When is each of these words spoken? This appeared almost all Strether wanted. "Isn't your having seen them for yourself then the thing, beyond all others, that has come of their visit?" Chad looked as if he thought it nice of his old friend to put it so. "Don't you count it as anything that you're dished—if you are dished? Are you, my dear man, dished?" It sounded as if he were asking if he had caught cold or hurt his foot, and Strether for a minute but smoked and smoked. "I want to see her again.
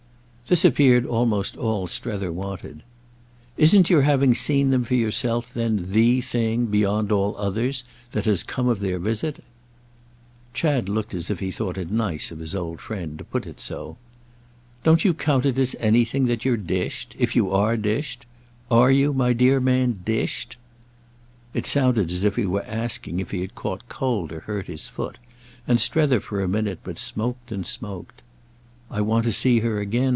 This 0.47 0.65
appeared 0.65 1.05
almost 1.05 1.55
all 1.55 1.87
Strether 1.87 2.29
wanted. 2.29 2.83
"Isn't 3.55 3.89
your 3.89 4.01
having 4.01 4.33
seen 4.35 4.69
them 4.69 4.83
for 4.83 4.95
yourself 4.95 5.53
then 5.53 5.91
the 5.93 6.19
thing, 6.19 6.65
beyond 6.65 7.09
all 7.09 7.37
others, 7.37 7.85
that 8.11 8.25
has 8.25 8.43
come 8.43 8.67
of 8.67 8.81
their 8.81 8.99
visit?" 8.99 9.41
Chad 10.53 10.89
looked 10.89 11.13
as 11.13 11.29
if 11.29 11.39
he 11.39 11.51
thought 11.51 11.77
it 11.77 11.89
nice 11.89 12.31
of 12.31 12.39
his 12.39 12.53
old 12.53 12.81
friend 12.81 13.17
to 13.17 13.23
put 13.23 13.47
it 13.47 13.61
so. 13.61 13.95
"Don't 14.83 15.05
you 15.05 15.13
count 15.13 15.45
it 15.45 15.57
as 15.57 15.73
anything 15.79 16.25
that 16.25 16.43
you're 16.43 16.57
dished—if 16.57 17.33
you 17.33 17.49
are 17.53 17.77
dished? 17.77 18.25
Are 18.69 18.91
you, 18.91 19.13
my 19.13 19.31
dear 19.31 19.61
man, 19.61 20.01
dished?" 20.03 20.57
It 21.53 21.65
sounded 21.65 22.11
as 22.11 22.25
if 22.25 22.35
he 22.35 22.45
were 22.45 22.65
asking 22.67 23.21
if 23.21 23.31
he 23.31 23.39
had 23.39 23.55
caught 23.55 23.87
cold 23.87 24.33
or 24.33 24.41
hurt 24.41 24.65
his 24.67 24.89
foot, 24.89 25.17
and 25.65 25.79
Strether 25.79 26.19
for 26.19 26.41
a 26.41 26.47
minute 26.49 26.79
but 26.83 26.99
smoked 26.99 27.53
and 27.53 27.65
smoked. 27.65 28.21
"I 28.89 28.99
want 28.99 29.23
to 29.23 29.31
see 29.31 29.59
her 29.61 29.79
again. 29.79 30.09